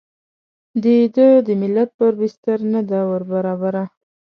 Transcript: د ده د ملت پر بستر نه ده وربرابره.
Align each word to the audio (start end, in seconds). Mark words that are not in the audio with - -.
د 0.83 0.85
ده 1.15 1.27
د 1.47 1.47
ملت 1.61 1.89
پر 1.97 2.11
بستر 2.19 2.59
نه 2.73 2.81
ده 2.89 2.99
وربرابره. 3.09 3.83